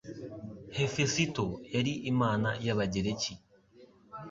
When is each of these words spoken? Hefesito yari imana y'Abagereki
Hefesito 0.77 1.45
yari 1.73 1.93
imana 2.11 2.49
y'Abagereki 2.65 3.33